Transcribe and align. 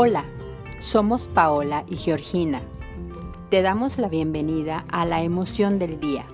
Hola, 0.00 0.24
somos 0.78 1.26
Paola 1.26 1.84
y 1.88 1.96
Georgina. 1.96 2.62
Te 3.50 3.62
damos 3.62 3.98
la 3.98 4.08
bienvenida 4.08 4.84
a 4.88 5.04
La 5.04 5.22
Emoción 5.22 5.80
del 5.80 5.98
Día, 5.98 6.24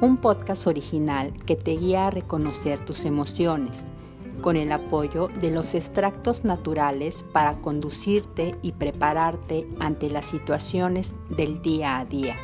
un 0.00 0.16
podcast 0.16 0.66
original 0.66 1.34
que 1.44 1.54
te 1.54 1.72
guía 1.72 2.06
a 2.06 2.10
reconocer 2.10 2.82
tus 2.82 3.04
emociones, 3.04 3.92
con 4.40 4.56
el 4.56 4.72
apoyo 4.72 5.28
de 5.28 5.50
los 5.50 5.74
extractos 5.74 6.44
naturales 6.44 7.26
para 7.30 7.58
conducirte 7.60 8.56
y 8.62 8.72
prepararte 8.72 9.68
ante 9.78 10.08
las 10.08 10.24
situaciones 10.24 11.16
del 11.28 11.60
día 11.60 11.98
a 11.98 12.06
día. 12.06 12.38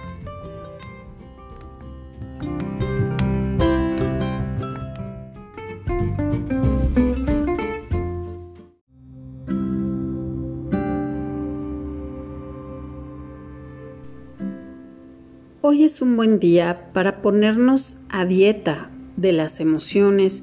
Hoy 15.71 15.85
es 15.85 16.01
un 16.01 16.17
buen 16.17 16.41
día 16.41 16.89
para 16.95 17.21
ponernos 17.21 17.99
a 18.09 18.25
dieta 18.25 18.89
de 19.19 19.33
las 19.33 19.61
emociones 19.61 20.43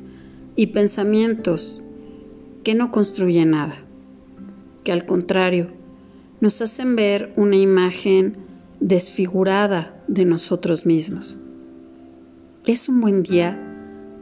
y 0.55 0.67
pensamientos 0.67 1.81
que 2.63 2.75
no 2.75 2.91
construyen 2.91 3.49
nada, 3.49 3.75
que 4.84 4.91
al 4.91 5.07
contrario 5.07 5.70
nos 6.41 6.61
hacen 6.61 6.95
ver 6.95 7.34
una 7.38 7.55
imagen 7.55 8.38
desfigurada 8.79 9.99
de 10.07 10.25
nosotros 10.25 10.85
mismos. 10.85 11.35
Es 12.67 12.87
un 12.87 13.01
buen 13.01 13.23
día 13.23 13.60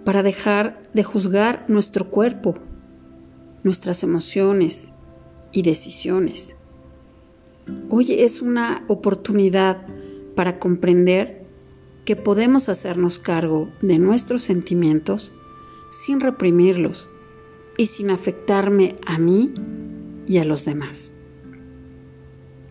para 0.05 0.23
dejar 0.23 0.83
de 0.93 1.03
juzgar 1.03 1.65
nuestro 1.67 2.09
cuerpo, 2.09 2.55
nuestras 3.65 4.03
emociones 4.03 4.93
y 5.51 5.63
decisiones. 5.63 6.55
Hoy 7.89 8.13
es 8.13 8.41
una 8.41 8.85
oportunidad 8.87 9.85
para 10.35 10.59
comprender 10.59 11.45
que 12.05 12.15
podemos 12.15 12.69
hacernos 12.69 13.19
cargo 13.19 13.69
de 13.81 13.97
nuestros 13.99 14.43
sentimientos 14.43 15.31
sin 15.91 16.19
reprimirlos 16.19 17.09
y 17.77 17.87
sin 17.87 18.09
afectarme 18.09 18.95
a 19.05 19.17
mí 19.19 19.53
y 20.27 20.37
a 20.37 20.45
los 20.45 20.65
demás. 20.65 21.13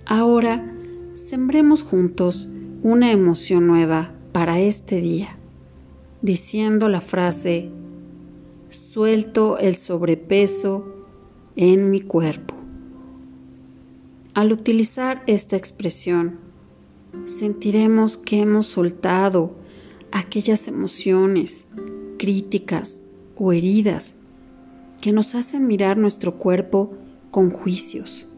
Ahora, 0.07 0.65
sembremos 1.15 1.83
juntos 1.83 2.49
una 2.83 3.13
emoción 3.13 3.67
nueva 3.67 4.13
para 4.33 4.61
este 4.61 5.01
día, 5.01 5.37
diciendo 6.21 6.89
la 6.89 7.01
frase, 7.01 7.71
suelto 8.71 9.59
el 9.59 9.77
sobrepeso 9.77 11.07
en 11.57 11.91
mi 11.91 12.01
cuerpo. 12.01 12.55
Al 14.35 14.51
utilizar 14.51 15.23
esta 15.27 15.57
expresión, 15.57 16.39
sentiremos 17.25 18.17
que 18.17 18.41
hemos 18.41 18.67
soltado 18.67 19.55
aquellas 20.11 20.69
emociones, 20.69 21.67
críticas 22.19 23.03
o 23.37 23.53
heridas 23.53 24.15
que 25.01 25.13
nos 25.13 25.35
hacen 25.35 25.67
mirar 25.67 25.97
nuestro 25.97 26.39
cuerpo 26.39 26.95
con 27.31 27.51
juicios 27.51 28.29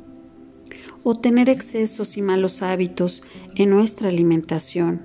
o 1.02 1.14
tener 1.14 1.50
excesos 1.50 2.16
y 2.16 2.22
malos 2.22 2.62
hábitos 2.62 3.22
en 3.56 3.70
nuestra 3.70 4.08
alimentación, 4.08 5.02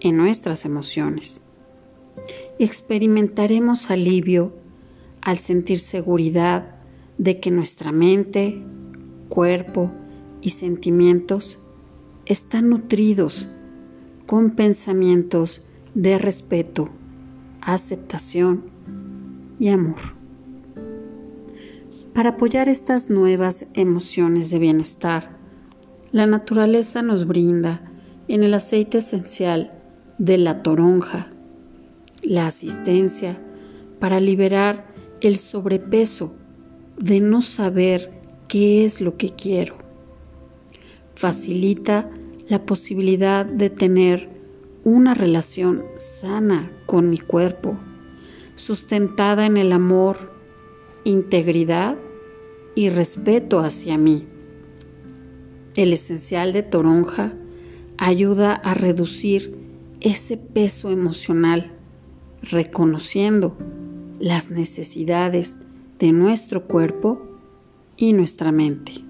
en 0.00 0.16
nuestras 0.16 0.64
emociones. 0.64 1.40
Experimentaremos 2.58 3.90
alivio 3.90 4.52
al 5.22 5.38
sentir 5.38 5.78
seguridad 5.78 6.74
de 7.16 7.38
que 7.38 7.52
nuestra 7.52 7.92
mente, 7.92 8.60
cuerpo 9.28 9.92
y 10.40 10.50
sentimientos 10.50 11.60
están 12.30 12.68
nutridos 12.68 13.48
con 14.26 14.50
pensamientos 14.50 15.64
de 15.94 16.16
respeto, 16.16 16.88
aceptación 17.60 18.66
y 19.58 19.70
amor. 19.70 19.98
Para 22.14 22.30
apoyar 22.30 22.68
estas 22.68 23.10
nuevas 23.10 23.66
emociones 23.74 24.50
de 24.50 24.60
bienestar, 24.60 25.38
la 26.12 26.26
naturaleza 26.26 27.02
nos 27.02 27.26
brinda 27.26 27.82
en 28.28 28.44
el 28.44 28.54
aceite 28.54 28.98
esencial 28.98 29.72
de 30.18 30.38
la 30.38 30.62
toronja 30.62 31.32
la 32.22 32.46
asistencia 32.46 33.40
para 33.98 34.20
liberar 34.20 34.86
el 35.20 35.36
sobrepeso 35.36 36.32
de 36.96 37.18
no 37.18 37.42
saber 37.42 38.12
qué 38.46 38.84
es 38.84 39.00
lo 39.00 39.16
que 39.16 39.30
quiero. 39.30 39.78
Facilita 41.16 42.08
la 42.50 42.66
posibilidad 42.66 43.46
de 43.46 43.70
tener 43.70 44.28
una 44.82 45.14
relación 45.14 45.84
sana 45.94 46.68
con 46.84 47.08
mi 47.08 47.18
cuerpo, 47.18 47.78
sustentada 48.56 49.46
en 49.46 49.56
el 49.56 49.70
amor, 49.72 50.32
integridad 51.04 51.96
y 52.74 52.90
respeto 52.90 53.60
hacia 53.60 53.96
mí. 53.98 54.26
El 55.76 55.92
esencial 55.92 56.52
de 56.52 56.64
toronja 56.64 57.32
ayuda 57.98 58.54
a 58.54 58.74
reducir 58.74 59.54
ese 60.00 60.36
peso 60.36 60.90
emocional, 60.90 61.70
reconociendo 62.42 63.56
las 64.18 64.50
necesidades 64.50 65.60
de 66.00 66.10
nuestro 66.10 66.66
cuerpo 66.66 67.22
y 67.96 68.12
nuestra 68.12 68.50
mente. 68.50 69.09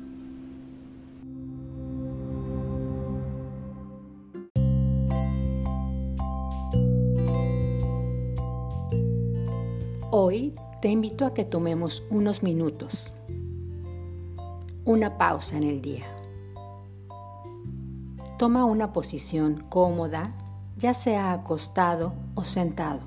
Hoy 10.13 10.57
te 10.83 10.89
invito 10.89 11.25
a 11.25 11.35
que 11.35 11.45
tomemos 11.45 12.03
unos 12.11 12.43
minutos, 12.43 13.15
una 14.85 15.17
pausa 15.17 15.57
en 15.57 15.63
el 15.63 15.81
día. 15.81 16.05
Toma 18.37 18.65
una 18.65 18.93
posición 18.93 19.65
cómoda, 19.69 20.31
ya 20.77 20.95
sea 20.95 21.31
acostado 21.31 22.13
o 22.35 22.43
sentado. 22.43 23.03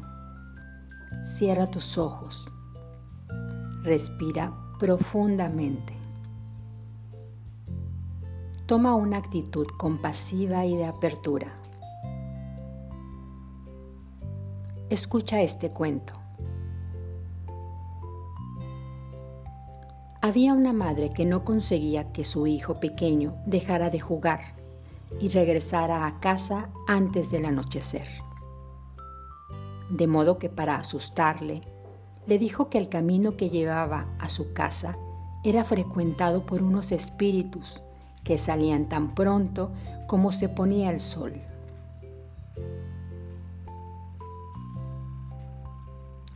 Cierra 1.22 1.70
tus 1.70 1.98
ojos. 1.98 2.50
Respira 3.82 4.54
profundamente. 4.80 5.94
Toma 8.66 8.96
una 8.96 9.18
actitud 9.18 9.68
compasiva 9.78 10.66
y 10.66 10.78
de 10.78 10.86
apertura. 10.86 11.48
Escucha 14.90 15.42
este 15.42 15.70
cuento. 15.70 16.23
Había 20.26 20.54
una 20.54 20.72
madre 20.72 21.10
que 21.10 21.26
no 21.26 21.44
conseguía 21.44 22.14
que 22.14 22.24
su 22.24 22.48
hijo 22.48 22.80
pequeño 22.80 23.34
dejara 23.46 23.90
de 23.90 24.00
jugar 24.00 24.56
y 25.20 25.28
regresara 25.28 26.08
a 26.08 26.22
casa 26.22 26.70
antes 26.88 27.30
del 27.30 27.44
anochecer. 27.44 28.08
De 29.90 30.08
modo 30.08 30.40
que 30.40 30.48
para 30.48 30.78
asustarle, 30.78 31.60
le 32.26 32.40
dijo 32.40 32.70
que 32.70 32.78
el 32.78 32.88
camino 32.88 33.36
que 33.36 33.50
llevaba 33.50 34.16
a 34.18 34.30
su 34.30 34.54
casa 34.54 34.96
era 35.44 35.66
frecuentado 35.66 36.46
por 36.46 36.64
unos 36.64 36.94
espíritus 36.94 37.82
que 38.24 38.38
salían 38.38 38.88
tan 38.88 39.16
pronto 39.16 39.72
como 40.08 40.32
se 40.32 40.48
ponía 40.48 40.90
el 40.90 41.02
sol. 41.02 41.34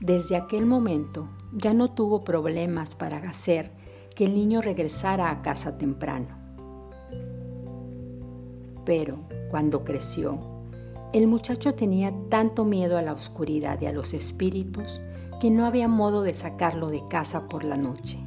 Desde 0.02 0.36
aquel 0.36 0.66
momento 0.66 1.30
ya 1.54 1.74
no 1.74 1.88
tuvo 1.88 2.26
problemas 2.26 2.94
para 2.94 3.18
hacer 3.20 3.77
que 4.18 4.26
el 4.26 4.34
niño 4.34 4.62
regresara 4.64 5.30
a 5.30 5.44
casa 5.44 5.78
temprano. 5.78 6.30
Pero 8.84 9.20
cuando 9.52 9.84
creció, 9.84 10.40
el 11.14 11.28
muchacho 11.28 11.76
tenía 11.76 12.12
tanto 12.28 12.66
miedo 12.66 12.98
a 12.98 13.04
la 13.04 13.14
oscuridad 13.14 13.80
y 13.80 13.86
a 13.86 13.92
los 13.92 14.16
espíritus 14.16 15.02
que 15.40 15.52
no 15.52 15.68
había 15.68 15.88
modo 15.88 16.24
de 16.24 16.34
sacarlo 16.34 16.90
de 16.90 17.04
casa 17.08 17.48
por 17.48 17.64
la 17.64 17.78
noche. 17.78 18.18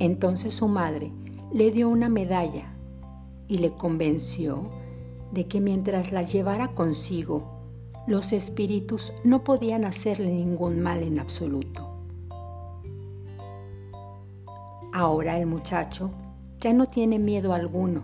Entonces 0.00 0.52
su 0.54 0.66
madre 0.66 1.12
le 1.52 1.70
dio 1.70 1.88
una 1.88 2.08
medalla 2.08 2.74
y 3.46 3.58
le 3.58 3.70
convenció 3.70 4.64
de 5.30 5.46
que 5.46 5.60
mientras 5.60 6.10
la 6.10 6.22
llevara 6.22 6.74
consigo, 6.74 7.60
los 8.08 8.32
espíritus 8.32 9.12
no 9.22 9.44
podían 9.44 9.84
hacerle 9.84 10.32
ningún 10.32 10.80
mal 10.80 11.04
en 11.04 11.20
absoluto. 11.20 11.89
Ahora 15.00 15.38
el 15.38 15.46
muchacho 15.46 16.10
ya 16.60 16.74
no 16.74 16.84
tiene 16.84 17.18
miedo 17.18 17.54
alguno 17.54 18.02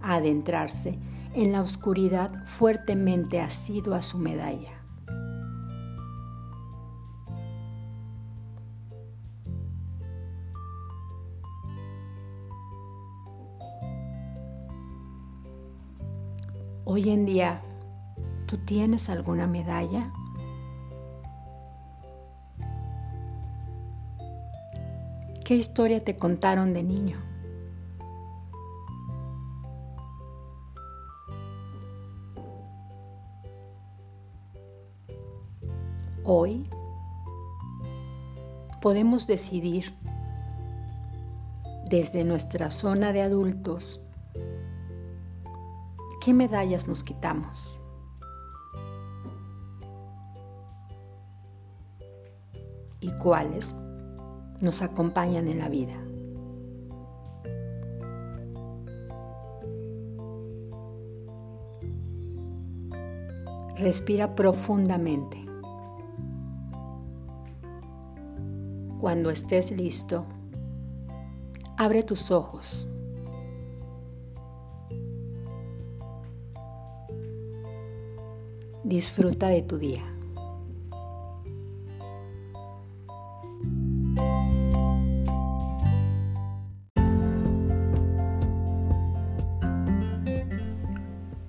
a 0.00 0.16
adentrarse 0.16 0.98
en 1.32 1.52
la 1.52 1.62
oscuridad 1.62 2.44
fuertemente 2.44 3.40
asido 3.40 3.94
a 3.94 4.02
su 4.02 4.18
medalla. 4.18 4.72
Hoy 16.84 17.10
en 17.10 17.26
día, 17.26 17.62
¿tú 18.46 18.56
tienes 18.56 19.08
alguna 19.08 19.46
medalla? 19.46 20.12
¿Qué 25.44 25.54
historia 25.54 26.02
te 26.02 26.16
contaron 26.16 26.72
de 26.72 26.82
niño? 26.82 27.18
Hoy 36.24 36.66
podemos 38.80 39.26
decidir 39.26 39.94
desde 41.90 42.24
nuestra 42.24 42.70
zona 42.70 43.12
de 43.12 43.20
adultos 43.20 44.00
qué 46.24 46.32
medallas 46.32 46.88
nos 46.88 47.04
quitamos. 47.04 47.78
y 53.04 53.12
cuáles 53.18 53.74
nos 54.60 54.82
acompañan 54.82 55.48
en 55.48 55.58
la 55.58 55.68
vida. 55.68 55.94
Respira 63.76 64.34
profundamente. 64.34 65.36
Cuando 69.00 69.30
estés 69.30 69.70
listo, 69.70 70.24
abre 71.76 72.02
tus 72.02 72.30
ojos. 72.30 72.86
Disfruta 78.84 79.48
de 79.48 79.62
tu 79.62 79.76
día. 79.76 80.13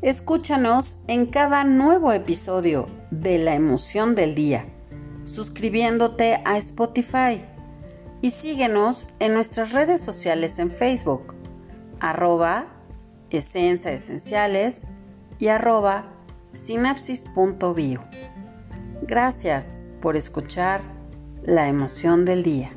Escúchanos 0.06 0.98
en 1.08 1.26
cada 1.26 1.64
nuevo 1.64 2.12
episodio 2.12 2.86
de 3.10 3.40
La 3.40 3.56
emoción 3.56 4.14
del 4.14 4.36
día, 4.36 4.68
suscribiéndote 5.24 6.44
a 6.46 6.60
Spotify 6.60 7.42
y 8.22 8.30
síguenos 8.30 9.08
en 9.18 9.34
nuestras 9.34 9.72
redes 9.72 10.02
sociales 10.02 10.60
en 10.60 10.70
Facebook, 10.70 11.34
arroba 12.00 12.68
esencia 13.32 13.94
esenciales 13.94 14.84
y 15.40 15.48
arroba 15.48 16.14
sinapsis.bio. 16.54 18.04
Gracias 19.02 19.82
por 20.04 20.18
escuchar 20.18 20.82
La 21.42 21.68
emoción 21.68 22.26
del 22.26 22.44
día. 22.44 22.75